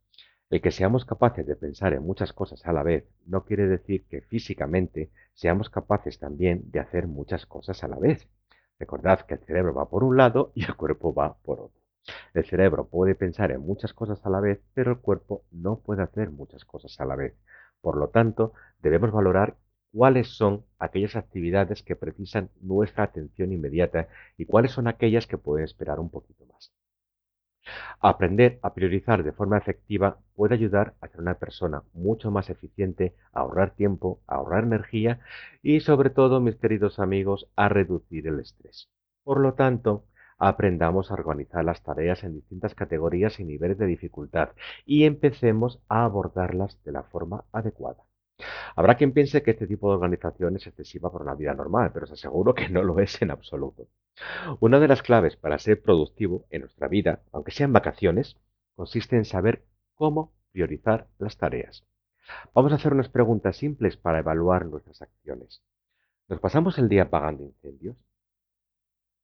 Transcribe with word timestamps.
El 0.51 0.61
que 0.61 0.71
seamos 0.71 1.05
capaces 1.05 1.47
de 1.47 1.55
pensar 1.55 1.93
en 1.93 2.03
muchas 2.03 2.31
cosas 2.31 2.65
a 2.67 2.73
la 2.73 2.83
vez 2.83 3.09
no 3.25 3.45
quiere 3.45 3.67
decir 3.67 4.05
que 4.05 4.21
físicamente 4.21 5.09
seamos 5.33 5.71
capaces 5.71 6.19
también 6.19 6.69
de 6.69 6.79
hacer 6.79 7.07
muchas 7.07 7.47
cosas 7.47 7.83
a 7.83 7.87
la 7.87 7.97
vez. 7.97 8.27
Recordad 8.77 9.21
que 9.21 9.33
el 9.33 9.39
cerebro 9.39 9.73
va 9.73 9.89
por 9.89 10.03
un 10.03 10.17
lado 10.17 10.51
y 10.53 10.63
el 10.65 10.75
cuerpo 10.75 11.15
va 11.15 11.37
por 11.39 11.59
otro. 11.59 11.81
El 12.35 12.45
cerebro 12.45 12.87
puede 12.87 13.15
pensar 13.15 13.51
en 13.51 13.61
muchas 13.61 13.93
cosas 13.93 14.23
a 14.23 14.29
la 14.29 14.39
vez, 14.39 14.61
pero 14.75 14.91
el 14.91 14.99
cuerpo 14.99 15.43
no 15.49 15.79
puede 15.79 16.03
hacer 16.03 16.29
muchas 16.29 16.63
cosas 16.63 16.99
a 16.99 17.05
la 17.05 17.15
vez. 17.15 17.35
Por 17.81 17.97
lo 17.97 18.09
tanto, 18.09 18.53
debemos 18.83 19.11
valorar 19.11 19.57
cuáles 19.91 20.27
son 20.37 20.63
aquellas 20.77 21.15
actividades 21.15 21.81
que 21.81 21.95
precisan 21.95 22.51
nuestra 22.61 23.05
atención 23.05 23.51
inmediata 23.51 24.09
y 24.37 24.45
cuáles 24.45 24.73
son 24.73 24.87
aquellas 24.87 25.25
que 25.25 25.39
pueden 25.39 25.65
esperar 25.65 25.99
un 25.99 26.11
poquito 26.11 26.45
más. 26.45 26.74
Aprender 27.99 28.59
a 28.61 28.73
priorizar 28.73 29.23
de 29.23 29.31
forma 29.31 29.57
efectiva 29.57 30.19
puede 30.35 30.55
ayudar 30.55 30.93
a 31.01 31.07
ser 31.07 31.21
una 31.21 31.35
persona 31.35 31.83
mucho 31.93 32.31
más 32.31 32.49
eficiente, 32.49 33.15
a 33.33 33.41
ahorrar 33.41 33.71
tiempo, 33.71 34.19
a 34.27 34.35
ahorrar 34.35 34.63
energía 34.63 35.19
y 35.61 35.79
sobre 35.79 36.09
todo, 36.09 36.39
mis 36.39 36.55
queridos 36.55 36.99
amigos, 36.99 37.47
a 37.55 37.69
reducir 37.69 38.27
el 38.27 38.39
estrés. 38.39 38.89
Por 39.23 39.39
lo 39.39 39.53
tanto, 39.53 40.05
aprendamos 40.37 41.11
a 41.11 41.15
organizar 41.15 41.63
las 41.65 41.81
tareas 41.83 42.23
en 42.23 42.35
distintas 42.35 42.75
categorías 42.75 43.39
y 43.39 43.45
niveles 43.45 43.77
de 43.77 43.85
dificultad 43.85 44.49
y 44.85 45.05
empecemos 45.05 45.81
a 45.89 46.03
abordarlas 46.05 46.83
de 46.83 46.91
la 46.91 47.03
forma 47.03 47.45
adecuada. 47.51 48.03
Habrá 48.75 48.95
quien 48.95 49.13
piense 49.13 49.41
que 49.43 49.51
este 49.51 49.67
tipo 49.67 49.89
de 49.89 49.95
organización 49.95 50.55
es 50.57 50.67
excesiva 50.67 51.11
para 51.11 51.23
una 51.23 51.35
vida 51.35 51.53
normal, 51.53 51.91
pero 51.93 52.05
os 52.05 52.11
aseguro 52.11 52.53
que 52.53 52.69
no 52.69 52.83
lo 52.83 52.99
es 52.99 53.21
en 53.21 53.31
absoluto. 53.31 53.87
Una 54.59 54.79
de 54.79 54.87
las 54.87 55.01
claves 55.01 55.35
para 55.37 55.59
ser 55.59 55.81
productivo 55.81 56.45
en 56.49 56.61
nuestra 56.61 56.87
vida, 56.87 57.21
aunque 57.31 57.51
sean 57.51 57.73
vacaciones, 57.73 58.37
consiste 58.75 59.15
en 59.15 59.25
saber 59.25 59.65
cómo 59.95 60.33
priorizar 60.51 61.07
las 61.17 61.37
tareas. 61.37 61.85
Vamos 62.53 62.71
a 62.71 62.75
hacer 62.75 62.93
unas 62.93 63.09
preguntas 63.09 63.57
simples 63.57 63.97
para 63.97 64.19
evaluar 64.19 64.65
nuestras 64.65 65.01
acciones. 65.01 65.61
¿Nos 66.27 66.39
pasamos 66.39 66.77
el 66.77 66.89
día 66.89 67.03
apagando 67.03 67.43
incendios? 67.43 67.95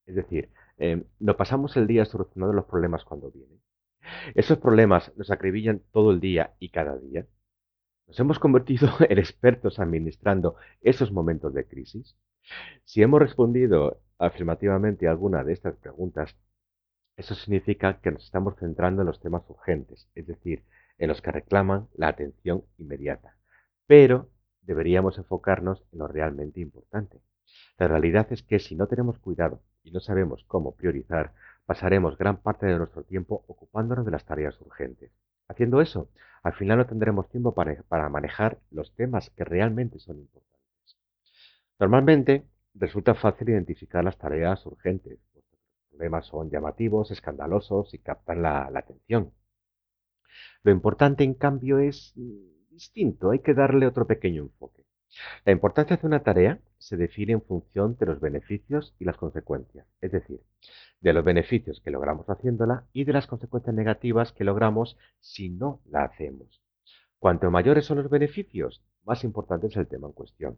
Es 0.06 0.16
decir, 0.16 0.50
eh, 0.78 1.04
¿nos 1.20 1.36
pasamos 1.36 1.76
el 1.78 1.88
día 1.88 2.06
solucionando 2.06 2.54
los 2.54 2.66
problemas 2.66 3.04
cuando 3.04 3.32
vienen? 3.32 3.62
¿Esos 4.36 4.58
problemas 4.58 5.12
nos 5.16 5.32
acribillan 5.32 5.82
todo 5.92 6.12
el 6.12 6.20
día 6.20 6.54
y 6.60 6.70
cada 6.70 6.98
día? 6.98 7.26
¿Nos 8.12 8.20
hemos 8.20 8.40
convertido 8.40 8.90
en 9.10 9.20
expertos 9.20 9.80
administrando 9.80 10.58
esos 10.82 11.14
momentos 11.14 11.54
de 11.54 11.66
crisis? 11.66 12.18
Si 12.84 13.02
hemos 13.02 13.22
respondido 13.22 14.02
afirmativamente 14.20 15.08
a 15.08 15.12
alguna 15.12 15.46
de 15.46 15.54
estas 15.54 15.78
preguntas, 15.78 16.36
eso 17.16 17.36
significa 17.36 18.02
que 18.02 18.12
nos 18.12 18.26
estamos 18.26 18.58
centrando 18.58 19.02
en 19.02 19.08
los 19.08 19.22
temas 19.22 19.44
urgentes, 19.48 20.10
es 20.14 20.28
decir, 20.28 20.66
en 20.98 21.08
los 21.08 21.22
que 21.22 21.32
reclaman 21.32 21.88
la 21.94 22.10
atención 22.10 22.66
inmediata. 22.78 23.38
Pero 23.88 24.30
deberíamos 24.62 25.18
enfocarnos 25.18 25.82
en 25.94 26.00
lo 26.00 26.08
realmente 26.10 26.60
importante. 26.60 27.22
La 27.78 27.88
realidad 27.88 28.28
es 28.32 28.44
que 28.44 28.60
si 28.60 28.76
no 28.76 28.88
tenemos 28.88 29.20
cuidado 29.20 29.62
y 29.84 29.92
no 29.92 30.02
sabemos 30.02 30.44
cómo 30.50 30.76
priorizar, 30.76 31.32
pasaremos 31.66 32.18
gran 32.18 32.42
parte 32.42 32.66
de 32.66 32.78
nuestro 32.78 33.04
tiempo 33.04 33.46
ocupándonos 33.48 34.04
de 34.04 34.12
las 34.12 34.26
tareas 34.26 34.60
urgentes. 34.60 35.14
Haciendo 35.48 35.80
eso, 35.80 36.10
al 36.44 36.54
final 36.54 36.80
no 36.80 36.86
tendremos 36.86 37.30
tiempo 37.30 37.54
para, 37.54 38.10
manejar 38.10 38.60
los 38.72 38.94
temas 38.96 39.30
que 39.32 39.44
realmente 39.44 40.00
son 40.00 40.20
importantes. 40.20 40.98
Normalmente 41.80 42.46
resulta 42.74 43.14
fácil 43.16 43.50
identificar 43.50 44.04
las 44.04 44.18
tareas 44.18 44.66
urgentes, 44.66 45.20
porque 45.34 45.50
los 45.52 45.90
problemas 45.90 46.26
son 46.26 46.50
llamativos, 46.50 47.12
escandalosos 47.12 47.94
y 47.94 48.00
captan 48.00 48.42
la, 48.42 48.70
la 48.72 48.80
atención. 48.80 49.32
Lo 50.64 50.72
importante, 50.72 51.24
en 51.24 51.34
cambio, 51.34 51.80
es 51.80 52.14
mm, 52.16 52.72
distinto, 52.72 53.32
hay 53.32 53.40
que 53.40 53.54
darle 53.54 53.86
otro 53.86 54.08
pequeño 54.08 54.44
enfoque. 54.44 54.84
La 55.46 55.52
importancia 55.52 55.98
de 55.98 56.08
una 56.08 56.24
tarea 56.24 56.60
se 56.82 56.98
define 56.98 57.34
en 57.34 57.44
función 57.44 57.96
de 58.00 58.08
los 58.08 58.20
beneficios 58.20 58.96
y 58.98 59.06
las 59.06 59.16
consecuencias, 59.16 59.86
es 60.02 60.12
decir, 60.12 60.42
de 61.00 61.14
los 61.14 61.24
beneficios 61.24 61.80
que 61.80 61.92
logramos 61.92 62.28
haciéndola 62.28 62.88
y 62.92 63.04
de 63.04 63.14
las 63.14 63.28
consecuencias 63.28 63.76
negativas 63.76 64.32
que 64.32 64.44
logramos 64.44 64.98
si 65.20 65.50
no 65.50 65.80
la 65.86 66.04
hacemos. 66.04 66.60
Cuanto 67.20 67.52
mayores 67.52 67.86
son 67.86 68.00
los 68.00 68.10
beneficios, 68.10 68.84
más 69.06 69.24
importante 69.24 69.68
es 69.68 69.78
el 69.78 69.86
tema 69.86 70.08
en 70.08 70.14
cuestión. 70.14 70.58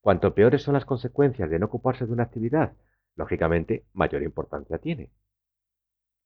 Cuanto 0.00 0.34
peores 0.34 0.62
son 0.62 0.74
las 0.74 0.84
consecuencias 0.84 1.48
de 1.48 1.60
no 1.60 1.66
ocuparse 1.66 2.04
de 2.04 2.12
una 2.12 2.24
actividad, 2.24 2.72
lógicamente 3.14 3.84
mayor 3.92 4.24
importancia 4.24 4.78
tiene. 4.78 5.12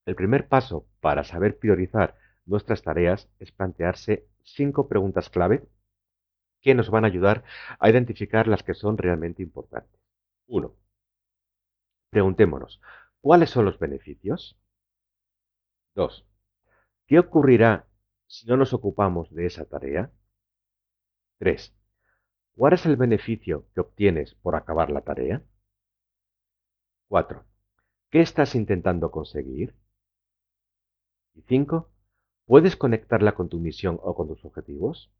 El 0.07 0.15
primer 0.15 0.49
paso 0.49 0.87
para 1.01 1.23
saber 1.23 1.59
priorizar 1.59 2.17
nuestras 2.47 2.83
tareas 2.83 3.29
es 3.39 3.53
plantearse 3.53 4.27
cinco 4.43 4.89
preguntas 4.89 5.29
clave 5.29 5.65
que 6.65 6.75
nos 6.75 6.91
van 6.91 7.05
a 7.05 7.09
ayudar 7.09 7.45
a 7.79 7.91
identificar 7.91 8.49
las 8.49 8.63
que 8.63 8.73
son 8.73 8.97
realmente 8.97 9.43
importantes. 9.43 10.01
1. 10.47 10.75
Preguntémonos, 12.11 12.81
¿cuáles 13.21 13.51
son 13.51 13.67
los 13.67 13.79
beneficios? 13.79 14.59
2. 15.95 16.27
¿Qué 17.07 17.19
ocurrirá 17.19 17.87
si 18.27 18.47
no 18.47 18.57
nos 18.57 18.73
ocupamos 18.73 19.31
de 19.35 19.45
esa 19.45 19.67
tarea? 19.67 20.11
3. 21.39 21.77
¿Cuál 22.57 22.73
es 22.73 22.87
el 22.87 22.97
beneficio 22.97 23.67
que 23.75 23.81
obtienes 23.81 24.35
por 24.37 24.57
acabar 24.57 24.91
la 24.91 25.03
tarea? 25.03 25.43
4. 27.09 27.45
¿Qué 28.09 28.23
estás 28.23 28.55
intentando 28.55 29.11
conseguir? 29.11 29.75
Y 31.35 31.43
5. 31.43 31.91
¿Puedes 32.47 32.77
conectarla 32.77 33.35
con 33.35 33.51
tu 33.51 33.61
misión 33.61 34.01
o 34.03 34.15
con 34.15 34.29
tus 34.29 34.43
objetivos? 34.47 35.13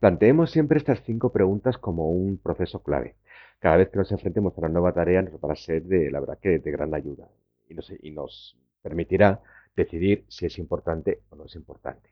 Planteemos 0.00 0.52
siempre 0.52 0.78
estas 0.78 1.02
cinco 1.02 1.32
preguntas 1.32 1.76
como 1.76 2.10
un 2.10 2.38
proceso 2.38 2.82
clave. 2.82 3.16
Cada 3.58 3.76
vez 3.76 3.88
que 3.90 3.98
nos 3.98 4.12
enfrentemos 4.12 4.56
a 4.56 4.60
una 4.60 4.68
nueva 4.68 4.92
tarea 4.92 5.22
nos 5.22 5.34
va 5.40 5.52
a 5.52 5.56
ser 5.56 5.82
de, 5.82 6.10
la 6.10 6.20
verdad, 6.20 6.38
que 6.40 6.60
de 6.60 6.70
gran 6.70 6.94
ayuda. 6.94 7.28
y 7.68 8.10
nos 8.12 8.56
permitirá 8.80 9.40
decidir 9.76 10.24
si 10.28 10.46
es 10.46 10.58
importante 10.58 11.22
o 11.30 11.36
no 11.36 11.44
es 11.46 11.54
importante. 11.56 12.10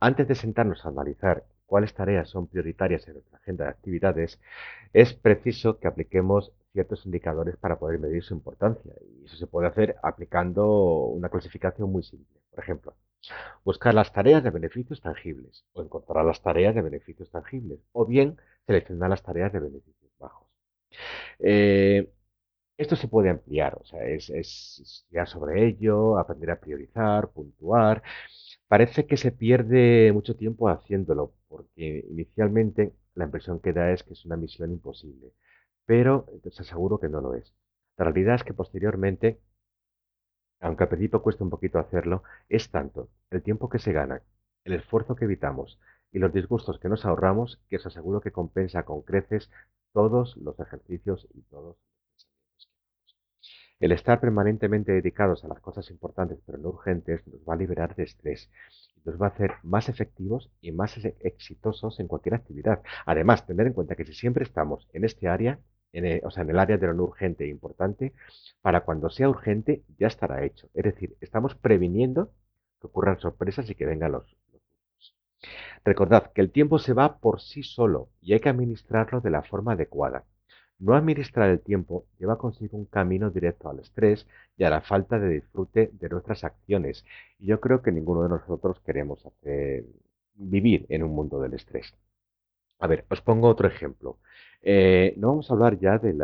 Antes 0.00 0.26
de 0.28 0.34
sentarnos 0.34 0.84
a 0.84 0.88
analizar 0.88 1.44
cuáles 1.66 1.94
tareas 1.94 2.28
son 2.28 2.48
prioritarias 2.48 3.06
en 3.06 3.14
nuestra 3.14 3.38
agenda 3.38 3.64
de 3.64 3.70
actividades, 3.70 4.40
es 4.92 5.14
preciso 5.14 5.78
que 5.78 5.88
apliquemos 5.88 6.52
ciertos 6.72 7.06
indicadores 7.06 7.56
para 7.56 7.78
poder 7.78 8.00
medir 8.00 8.24
su 8.24 8.34
importancia. 8.34 8.92
Y 9.00 9.24
eso 9.24 9.36
se 9.36 9.46
puede 9.46 9.68
hacer 9.68 9.96
aplicando 10.02 11.06
una 11.06 11.28
clasificación 11.28 11.90
muy 11.92 12.02
simple. 12.02 12.40
Por 12.50 12.62
ejemplo, 12.62 12.94
buscar 13.64 13.94
las 13.94 14.12
tareas 14.12 14.42
de 14.44 14.50
beneficios 14.50 15.00
tangibles 15.00 15.64
o 15.72 15.82
encontrar 15.82 16.24
las 16.24 16.42
tareas 16.42 16.74
de 16.74 16.82
beneficios 16.82 17.30
tangibles 17.30 17.80
o 17.92 18.06
bien 18.06 18.36
seleccionar 18.66 19.10
las 19.10 19.22
tareas 19.22 19.52
de 19.52 19.60
beneficios 19.60 20.12
bajos. 20.18 20.48
Eh, 21.38 22.10
esto 22.76 22.96
se 22.96 23.08
puede 23.08 23.30
ampliar, 23.30 23.76
o 23.80 23.84
sea, 23.84 24.04
es, 24.04 24.30
es 24.30 24.80
estudiar 24.80 25.28
sobre 25.28 25.66
ello, 25.66 26.18
aprender 26.18 26.50
a 26.50 26.60
priorizar, 26.60 27.30
puntuar. 27.30 28.02
Parece 28.68 29.06
que 29.06 29.16
se 29.16 29.32
pierde 29.32 30.12
mucho 30.12 30.36
tiempo 30.36 30.68
haciéndolo, 30.68 31.34
porque 31.48 32.04
inicialmente 32.10 32.94
la 33.14 33.24
impresión 33.26 33.60
que 33.60 33.72
da 33.72 33.92
es 33.92 34.02
que 34.02 34.14
es 34.14 34.24
una 34.24 34.36
misión 34.36 34.72
imposible, 34.72 35.32
pero 35.86 36.26
os 36.44 36.60
aseguro 36.60 36.98
que 36.98 37.08
no 37.08 37.20
lo 37.20 37.34
es. 37.34 37.54
La 37.96 38.04
realidad 38.06 38.36
es 38.36 38.44
que 38.44 38.54
posteriormente, 38.54 39.40
aunque 40.64 40.84
al 40.84 40.88
principio 40.88 41.22
cueste 41.22 41.44
un 41.44 41.50
poquito 41.50 41.78
hacerlo, 41.78 42.22
es 42.48 42.70
tanto 42.70 43.10
el 43.30 43.42
tiempo 43.42 43.68
que 43.68 43.78
se 43.78 43.92
gana, 43.92 44.22
el 44.64 44.72
esfuerzo 44.72 45.14
que 45.14 45.26
evitamos 45.26 45.78
y 46.10 46.18
los 46.18 46.32
disgustos 46.32 46.78
que 46.78 46.88
nos 46.88 47.04
ahorramos 47.04 47.60
que 47.68 47.76
os 47.76 47.86
aseguro 47.86 48.22
que 48.22 48.32
compensa 48.32 48.82
con 48.84 49.02
creces 49.02 49.50
todos 49.92 50.36
los 50.38 50.58
ejercicios 50.58 51.28
y 51.34 51.42
todos 51.42 51.76
el 53.78 53.92
estar 53.92 54.20
permanentemente 54.20 54.92
dedicados 54.92 55.44
a 55.44 55.48
las 55.48 55.60
cosas 55.60 55.90
importantes 55.90 56.38
pero 56.46 56.56
no 56.56 56.70
urgentes 56.70 57.26
nos 57.26 57.42
va 57.46 57.52
a 57.52 57.56
liberar 57.58 57.94
de 57.94 58.04
estrés 58.04 58.50
nos 59.04 59.20
va 59.20 59.26
a 59.26 59.30
hacer 59.30 59.52
más 59.62 59.90
efectivos 59.90 60.50
y 60.62 60.72
más 60.72 60.96
exitosos 61.20 62.00
en 62.00 62.08
cualquier 62.08 62.36
actividad. 62.36 62.82
Además, 63.04 63.46
tener 63.46 63.66
en 63.66 63.74
cuenta 63.74 63.96
que 63.96 64.06
si 64.06 64.14
siempre 64.14 64.44
estamos 64.44 64.88
en 64.94 65.04
este 65.04 65.28
área, 65.28 65.60
o 66.24 66.30
sea, 66.30 66.42
en 66.42 66.50
el 66.50 66.58
área 66.58 66.78
de 66.78 66.86
lo 66.92 67.04
urgente 67.04 67.44
e 67.44 67.48
importante, 67.48 68.12
para 68.62 68.82
cuando 68.84 69.10
sea 69.10 69.28
urgente 69.28 69.82
ya 69.98 70.06
estará 70.08 70.44
hecho. 70.44 70.68
Es 70.74 70.84
decir, 70.84 71.16
estamos 71.20 71.54
previniendo 71.54 72.32
que 72.80 72.86
ocurran 72.88 73.18
sorpresas 73.20 73.68
y 73.70 73.74
que 73.74 73.86
vengan 73.86 74.12
los, 74.12 74.36
los 74.52 74.62
Recordad 75.84 76.32
que 76.32 76.40
el 76.40 76.50
tiempo 76.50 76.78
se 76.78 76.94
va 76.94 77.18
por 77.18 77.40
sí 77.40 77.62
solo 77.62 78.08
y 78.20 78.32
hay 78.32 78.40
que 78.40 78.48
administrarlo 78.48 79.20
de 79.20 79.30
la 79.30 79.42
forma 79.42 79.72
adecuada. 79.72 80.24
No 80.78 80.94
administrar 80.94 81.50
el 81.50 81.60
tiempo 81.60 82.06
lleva 82.18 82.38
consigo 82.38 82.76
un 82.76 82.86
camino 82.86 83.30
directo 83.30 83.68
al 83.68 83.78
estrés 83.80 84.26
y 84.56 84.64
a 84.64 84.70
la 84.70 84.80
falta 84.80 85.18
de 85.18 85.28
disfrute 85.28 85.90
de 85.92 86.08
nuestras 86.08 86.44
acciones. 86.44 87.04
Y 87.38 87.46
yo 87.46 87.60
creo 87.60 87.82
que 87.82 87.92
ninguno 87.92 88.22
de 88.22 88.28
nosotros 88.30 88.80
queremos 88.80 89.24
hacer, 89.26 89.84
vivir 90.34 90.86
en 90.88 91.02
un 91.02 91.12
mundo 91.14 91.40
del 91.40 91.54
estrés. 91.54 91.94
A 92.78 92.86
ver, 92.86 93.04
os 93.10 93.20
pongo 93.20 93.48
otro 93.48 93.68
ejemplo. 93.68 94.18
Eh, 94.66 95.12
no 95.18 95.28
vamos 95.28 95.50
a 95.50 95.52
hablar 95.52 95.78
ya 95.78 95.98
de, 95.98 96.16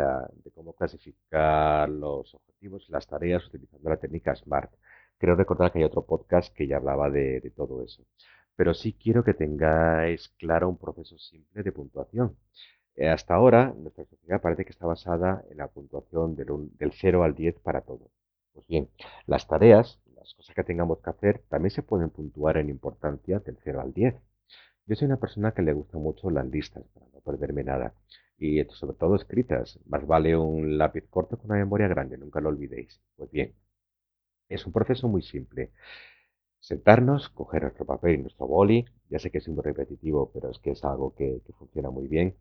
cómo 0.55 0.73
clasificar 0.73 1.87
los 1.89 2.33
objetivos 2.33 2.89
las 2.89 3.05
tareas 3.05 3.45
utilizando 3.45 3.87
la 3.87 3.97
técnica 3.97 4.35
SMART. 4.35 4.71
Creo 5.19 5.35
recordar 5.35 5.71
que 5.71 5.77
hay 5.77 5.85
otro 5.85 6.03
podcast 6.05 6.51
que 6.55 6.65
ya 6.65 6.77
hablaba 6.77 7.11
de, 7.11 7.53
todo 7.55 7.83
eso. 7.83 8.03
Pero 8.55 8.73
sí 8.73 8.93
quiero 8.93 9.23
que 9.23 9.35
tengáis 9.35 10.29
claro 10.39 10.69
un 10.69 10.77
proceso 10.77 11.19
simple 11.19 11.61
de 11.61 11.71
puntuación. 11.71 12.35
Eh, 12.95 13.09
hasta 13.09 13.35
ahora, 13.35 13.73
nuestra 13.77 14.05
sociedad 14.05 14.41
parece 14.41 14.65
que 14.65 14.71
está 14.71 14.87
basada 14.87 15.43
en 15.51 15.57
la 15.57 15.67
puntuación 15.67 16.35
del, 16.35 16.91
0 16.93 17.23
al 17.23 17.35
10 17.35 17.59
para 17.59 17.81
todo. 17.81 18.09
Pues 18.53 18.65
bien, 18.67 18.89
las 19.27 19.47
tareas, 19.47 19.99
las 20.15 20.33
cosas 20.33 20.55
que 20.55 20.63
tengamos 20.63 20.99
que 20.99 21.09
hacer, 21.11 21.43
también 21.49 21.71
se 21.71 21.83
pueden 21.83 22.09
puntuar 22.09 22.57
en 22.57 22.69
importancia 22.69 23.39
del 23.39 23.57
0 23.63 23.81
al 23.81 23.93
10. 23.93 24.15
Yo 24.87 24.95
soy 24.95 25.05
una 25.05 25.17
persona 25.17 25.53
que 25.53 25.61
le 25.61 25.73
gusta 25.73 25.97
mucho 25.99 26.29
las 26.31 26.47
listas 26.47 26.83
para 26.93 27.05
no 27.13 27.19
perderme 27.21 27.63
nada. 27.63 27.93
Y 28.41 28.63
sobre 28.71 28.97
todo 28.97 29.15
escritas. 29.15 29.79
Más 29.85 30.05
vale 30.07 30.35
un 30.35 30.77
lápiz 30.79 31.03
corto 31.09 31.37
con 31.37 31.51
una 31.51 31.59
memoria 31.59 31.87
grande, 31.87 32.17
nunca 32.17 32.41
lo 32.41 32.49
olvidéis. 32.49 32.99
Pues 33.15 33.29
bien, 33.31 33.53
es 34.49 34.65
un 34.65 34.73
proceso 34.73 35.07
muy 35.07 35.21
simple. 35.21 35.71
Sentarnos, 36.59 37.29
coger 37.29 37.63
nuestro 37.63 37.85
papel 37.85 38.15
y 38.15 38.17
nuestro 38.19 38.47
boli, 38.47 38.85
ya 39.09 39.19
sé 39.19 39.31
que 39.31 39.39
es 39.39 39.47
muy 39.49 39.63
repetitivo, 39.63 40.31
pero 40.33 40.49
es 40.51 40.59
que 40.59 40.71
es 40.71 40.83
algo 40.83 41.13
que, 41.15 41.41
funciona 41.59 41.91
muy 41.91 42.07
bien, 42.07 42.35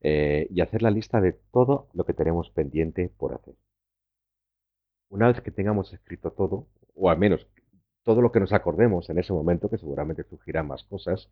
eh, 0.00 0.48
y 0.50 0.60
hacer 0.60 0.82
la 0.82 0.90
lista 0.90 1.20
de 1.20 1.34
todo 1.52 1.88
lo 1.94 2.04
que 2.04 2.14
tenemos 2.14 2.50
pendiente 2.50 3.08
por 3.08 3.34
hacer. 3.34 3.54
Una 5.08 5.28
vez 5.28 5.40
que 5.40 5.50
tengamos 5.52 5.92
escrito 5.92 6.32
todo, 6.32 6.66
o 6.94 7.10
al 7.10 7.18
menos 7.18 7.46
todo 8.02 8.22
lo 8.22 8.32
que 8.32 8.40
nos 8.40 8.52
acordemos 8.52 9.08
en 9.10 9.18
ese 9.18 9.32
momento, 9.32 9.70
que 9.70 9.78
seguramente 9.78 10.24
surgirán 10.24 10.66
más 10.66 10.84
cosas, 10.84 11.30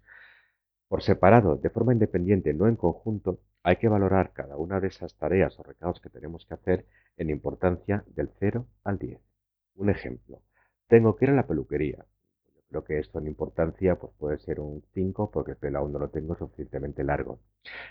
por 0.93 1.03
separado, 1.03 1.56
de 1.56 1.71
forma 1.71 1.94
independiente, 1.94 2.53
no 2.53 2.69
en 2.69 2.77
conjunto, 2.77 3.41
hay 3.62 3.77
que 3.77 3.89
valorar 3.89 4.35
cada 4.35 4.59
una 4.59 4.79
de 4.79 4.89
esas 4.89 5.15
tareas 5.17 5.59
o 5.59 5.62
recados 5.62 6.00
que 6.00 6.11
tenemos 6.11 6.44
que 6.44 6.53
hacer 6.53 6.85
en 7.17 7.31
importancia 7.31 8.05
del 8.09 8.29
0 8.39 8.67
al 8.85 8.99
10. 8.99 9.19
Un 9.77 9.89
ejemplo, 9.89 10.43
tengo 10.89 11.17
que 11.17 11.25
ir 11.25 11.31
a 11.31 11.35
la 11.35 11.47
peluquería. 11.47 12.05
Creo 12.69 12.85
que 12.85 12.99
esto 12.99 13.21
en 13.21 13.27
importancia 13.27 13.94
pues 13.97 14.12
puede 14.19 14.37
ser 14.41 14.61
un 14.61 14.85
5 14.93 15.31
porque 15.31 15.53
el 15.53 15.56
pelo 15.56 15.79
aún 15.79 15.93
no 15.93 15.99
lo 15.99 16.11
tengo 16.11 16.37
suficientemente 16.37 17.03
largo. 17.05 17.41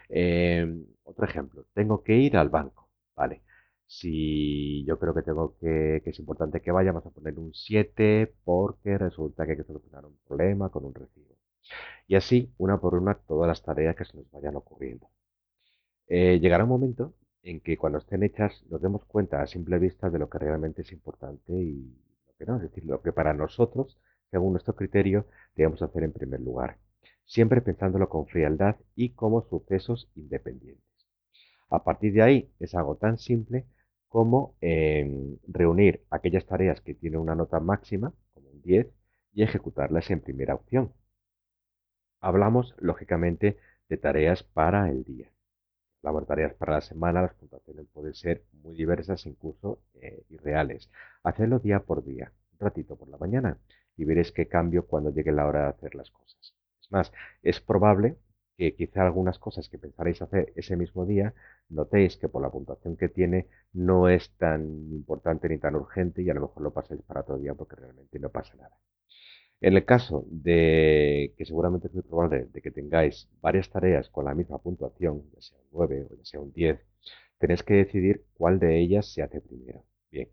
Em, 0.07 0.85
otro 1.03 1.25
ejemplo, 1.25 1.65
tengo 1.73 2.03
que 2.03 2.15
ir 2.17 2.37
al 2.37 2.49
banco. 2.49 2.87
Vale. 3.15 3.41
Si 3.87 4.85
yo 4.85 4.99
creo 4.99 5.15
que 5.15 5.23
tengo 5.23 5.57
que, 5.59 6.01
que 6.03 6.11
es 6.11 6.19
importante 6.19 6.61
que 6.61 6.71
vaya, 6.71 6.91
vamos 6.91 7.07
a 7.07 7.09
poner 7.09 7.39
un 7.39 7.51
7 7.51 8.31
porque 8.43 8.99
resulta 8.99 9.45
que 9.45 9.53
hay 9.53 9.57
que 9.57 9.63
solucionar 9.63 10.05
un 10.05 10.17
problema 10.27 10.69
con 10.69 10.85
un 10.85 10.93
recibo. 10.93 11.40
Y 12.07 12.15
así, 12.15 12.53
una 12.57 12.79
por 12.79 12.95
una, 12.95 13.15
todas 13.15 13.47
las 13.47 13.63
tareas 13.63 13.95
que 13.95 14.05
se 14.05 14.17
nos 14.17 14.29
vayan 14.31 14.55
ocurriendo. 14.55 15.09
Eh, 16.07 16.39
llegará 16.39 16.63
un 16.63 16.69
momento 16.69 17.13
en 17.43 17.61
que 17.61 17.77
cuando 17.77 17.99
estén 17.99 18.23
hechas 18.23 18.63
nos 18.69 18.81
demos 18.81 19.05
cuenta 19.05 19.41
a 19.41 19.47
simple 19.47 19.79
vista 19.79 20.09
de 20.09 20.19
lo 20.19 20.29
que 20.29 20.39
realmente 20.39 20.81
es 20.81 20.91
importante 20.91 21.53
y 21.53 21.95
lo 22.27 22.33
que 22.37 22.45
no, 22.45 22.57
es 22.57 22.63
decir, 22.63 22.85
lo 22.85 23.01
que 23.01 23.13
para 23.13 23.33
nosotros 23.33 23.97
según 24.31 24.53
nuestro 24.53 24.75
criterio, 24.75 25.27
debemos 25.55 25.81
hacer 25.81 26.03
en 26.03 26.13
primer 26.13 26.39
lugar, 26.39 26.77
siempre 27.25 27.61
pensándolo 27.61 28.07
con 28.09 28.27
frialdad 28.27 28.77
y 28.95 29.09
como 29.09 29.41
sucesos 29.43 30.09
independientes. 30.15 30.85
A 31.69 31.83
partir 31.83 32.13
de 32.13 32.21
ahí 32.21 32.51
es 32.59 32.73
algo 32.73 32.95
tan 32.95 33.17
simple 33.17 33.65
como 34.07 34.55
em, 34.61 35.37
reunir 35.47 36.03
aquellas 36.09 36.45
tareas 36.45 36.81
que 36.81 36.93
tienen 36.95 37.19
una 37.19 37.35
nota 37.35 37.59
máxima, 37.59 38.13
como 38.33 38.49
un 38.49 38.61
10, 38.61 38.87
y 39.33 39.43
ejecutarlas 39.43 40.09
en 40.11 40.21
primera 40.21 40.55
opción. 40.55 40.93
Hablamos, 42.21 42.75
lógicamente, 42.79 43.57
de 43.89 43.97
tareas 43.97 44.43
para 44.43 44.89
el 44.89 45.03
día. 45.03 45.29
Hablamos 46.03 46.27
tareas 46.27 46.53
para 46.55 46.73
la 46.75 46.81
semana, 46.81 47.21
las 47.21 47.33
puntuaciones 47.35 47.87
pueden 47.93 48.13
ser 48.13 48.43
muy 48.63 48.75
diversas, 48.75 49.25
incluso 49.25 49.81
eh, 49.95 50.23
irreales. 50.29 50.89
Hacerlo 51.23 51.59
día 51.59 51.81
por 51.81 52.03
día, 52.03 52.31
un 52.53 52.59
ratito 52.59 52.95
por 52.95 53.09
la 53.09 53.17
mañana 53.17 53.57
y 53.97 54.05
veréis 54.05 54.31
qué 54.31 54.47
cambio 54.47 54.85
cuando 54.87 55.11
llegue 55.11 55.31
la 55.31 55.47
hora 55.47 55.63
de 55.63 55.69
hacer 55.69 55.95
las 55.95 56.11
cosas. 56.11 56.55
Es 56.81 56.91
más, 56.91 57.11
es 57.43 57.59
probable 57.61 58.17
que 58.57 58.75
quizá 58.75 59.03
algunas 59.03 59.39
cosas 59.39 59.69
que 59.69 59.77
pensaréis 59.79 60.21
hacer 60.21 60.53
ese 60.55 60.75
mismo 60.77 61.05
día, 61.05 61.33
notéis 61.69 62.17
que 62.17 62.29
por 62.29 62.41
la 62.41 62.51
puntuación 62.51 62.97
que 62.97 63.09
tiene 63.09 63.47
no 63.73 64.09
es 64.09 64.31
tan 64.37 64.61
importante 64.91 65.49
ni 65.49 65.57
tan 65.57 65.75
urgente 65.75 66.21
y 66.21 66.29
a 66.29 66.33
lo 66.33 66.41
mejor 66.41 66.63
lo 66.63 66.71
pasáis 66.73 67.01
para 67.03 67.21
otro 67.21 67.37
día 67.37 67.53
porque 67.55 67.75
realmente 67.75 68.19
no 68.19 68.29
pasa 68.29 68.55
nada. 68.55 68.75
En 69.61 69.75
el 69.77 69.85
caso 69.85 70.25
de 70.29 71.33
que 71.37 71.45
seguramente 71.45 71.87
es 71.87 71.93
muy 71.93 72.03
probable 72.03 72.45
de 72.51 72.61
que 72.61 72.71
tengáis 72.71 73.29
varias 73.41 73.69
tareas 73.69 74.09
con 74.09 74.25
la 74.25 74.33
misma 74.33 74.57
puntuación, 74.57 75.23
ya 75.33 75.41
sea 75.41 75.57
un 75.59 75.67
9 75.71 76.07
o 76.11 76.15
ya 76.15 76.25
sea 76.25 76.39
un 76.41 76.51
10, 76.51 76.79
tenéis 77.37 77.63
que 77.63 77.75
decidir 77.75 78.25
cuál 78.33 78.59
de 78.59 78.79
ellas 78.79 79.05
se 79.13 79.21
hace 79.21 79.39
primero. 79.41 79.85
Bien, 80.11 80.29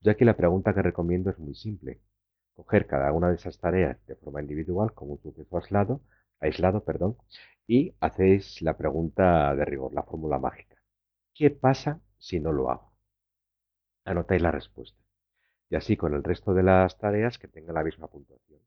yo 0.00 0.10
aquí 0.12 0.24
la 0.24 0.36
pregunta 0.36 0.74
que 0.74 0.82
recomiendo 0.82 1.30
es 1.30 1.38
muy 1.38 1.54
simple 1.54 2.00
coger 2.54 2.86
cada 2.86 3.12
una 3.12 3.28
de 3.30 3.36
esas 3.36 3.58
tareas 3.58 4.04
de 4.06 4.16
forma 4.16 4.40
individual 4.42 4.92
como 4.94 5.12
un 5.12 5.22
suceso 5.22 5.56
aislado, 5.56 6.00
aislado 6.40 6.84
perdón, 6.84 7.16
y 7.66 7.94
hacéis 8.00 8.62
la 8.62 8.76
pregunta 8.76 9.54
de 9.54 9.64
rigor, 9.64 9.94
la 9.94 10.02
fórmula 10.02 10.38
mágica. 10.38 10.76
¿Qué 11.34 11.50
pasa 11.50 12.00
si 12.18 12.40
no 12.40 12.52
lo 12.52 12.70
hago? 12.70 12.92
Anotáis 14.04 14.42
la 14.42 14.52
respuesta. 14.52 14.98
Y 15.70 15.76
así 15.76 15.96
con 15.96 16.14
el 16.14 16.24
resto 16.24 16.54
de 16.54 16.62
las 16.62 16.98
tareas 16.98 17.38
que 17.38 17.48
tengan 17.48 17.74
la 17.74 17.84
misma 17.84 18.08
puntuación. 18.08 18.60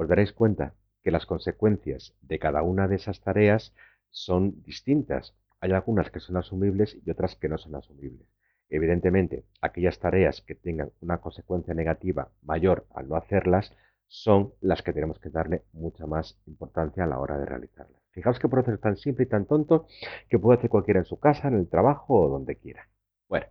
Os 0.00 0.06
daréis 0.06 0.32
cuenta 0.32 0.74
que 1.02 1.10
las 1.10 1.26
consecuencias 1.26 2.14
de 2.22 2.38
cada 2.38 2.62
una 2.62 2.86
de 2.86 2.94
esas 2.94 3.20
tareas 3.20 3.74
son 4.10 4.62
distintas. 4.62 5.34
Hay 5.60 5.72
algunas 5.72 6.08
que 6.12 6.20
son 6.20 6.36
asumibles 6.36 6.96
y 7.04 7.10
otras 7.10 7.34
que 7.34 7.48
no 7.48 7.58
son 7.58 7.74
asumibles. 7.74 8.28
Evidentemente, 8.68 9.44
aquellas 9.60 9.98
tareas 9.98 10.40
que 10.42 10.54
tengan 10.54 10.92
una 11.00 11.18
consecuencia 11.18 11.74
negativa 11.74 12.30
mayor 12.42 12.86
al 12.94 13.08
no 13.08 13.16
hacerlas 13.16 13.72
son 14.06 14.54
las 14.60 14.82
que 14.82 14.92
tenemos 14.92 15.18
que 15.18 15.30
darle 15.30 15.64
mucha 15.72 16.06
más 16.06 16.38
importancia 16.46 17.02
a 17.02 17.08
la 17.08 17.18
hora 17.18 17.36
de 17.36 17.46
realizarlas. 17.46 18.00
Fijaos 18.12 18.38
qué 18.38 18.48
proceso 18.48 18.78
tan 18.78 18.96
simple 18.96 19.24
y 19.24 19.28
tan 19.28 19.46
tonto 19.46 19.88
que 20.28 20.38
puede 20.38 20.58
hacer 20.58 20.70
cualquiera 20.70 21.00
en 21.00 21.06
su 21.06 21.18
casa, 21.18 21.48
en 21.48 21.54
el 21.54 21.68
trabajo 21.68 22.20
o 22.20 22.28
donde 22.28 22.54
quiera. 22.54 22.88
Bueno, 23.28 23.46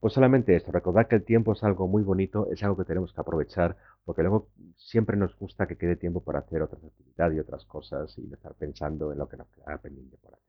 Pues 0.00 0.14
solamente 0.14 0.56
esto, 0.56 0.72
recordad 0.72 1.06
que 1.08 1.16
el 1.16 1.24
tiempo 1.24 1.52
es 1.52 1.62
algo 1.64 1.86
muy 1.88 2.02
bonito, 2.02 2.48
es 2.50 2.62
algo 2.62 2.76
que 2.76 2.84
tenemos 2.84 3.12
que 3.12 3.20
aprovechar, 3.20 3.76
porque 4.04 4.22
luego 4.22 4.48
siempre 4.76 5.16
nos 5.16 5.36
gusta 5.38 5.66
que 5.66 5.76
quede 5.76 5.96
tiempo 5.96 6.22
para 6.24 6.40
hacer 6.40 6.62
otras 6.62 6.82
actividades 6.84 7.36
y 7.36 7.40
otras 7.40 7.64
cosas 7.66 8.16
y 8.18 8.22
no 8.22 8.34
estar 8.34 8.54
pensando 8.54 9.12
en 9.12 9.18
lo 9.18 9.28
que 9.28 9.36
nos 9.36 9.48
queda 9.48 9.78
pendiente 9.78 10.16
por 10.18 10.34
hacer. 10.34 10.44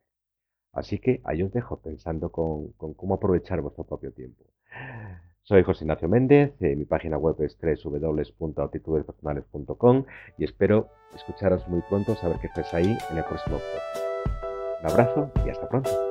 Así 0.73 0.99
que 0.99 1.21
ahí 1.25 1.43
os 1.43 1.51
dejo 1.51 1.81
pensando 1.81 2.31
con, 2.31 2.71
cómo 2.73 3.15
aprovechar 3.15 3.59
vuestro 3.61 3.83
propio 3.83 4.13
tiempo. 4.13 4.45
Soy 5.43 5.63
José 5.63 5.83
Ignacio 5.83 6.07
Méndez, 6.07 6.53
eh, 6.61 6.75
mi 6.75 6.85
página 6.85 7.17
web 7.17 7.35
es 7.41 7.57
www.actitudespersonales.com 7.59 10.05
y 10.37 10.45
espero 10.45 10.89
escucharos 11.13 11.67
muy 11.67 11.81
pronto, 11.89 12.15
saber 12.15 12.39
que 12.39 12.47
estés 12.47 12.73
ahí 12.73 12.97
en 13.09 13.17
el 13.17 13.25
próximo 13.25 13.57
podcast. 13.57 13.97
Un 14.81 14.89
abrazo 14.89 15.29
y 15.45 15.49
hasta 15.49 15.67
pronto. 15.67 16.10